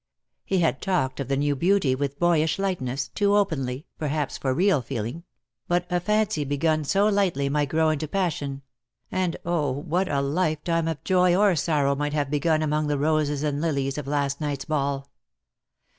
[0.43, 4.81] He had talked of the new beauty with boyish lightness, too openly, perhaps, for real
[4.81, 5.25] feeling;
[5.67, 8.63] but a fancy begun so lightly might grow into pas sion;
[9.11, 13.43] and, oh, what a lifetime of joy or sorrow might have begun among the roses
[13.43, 15.07] and lilies of last night's ball!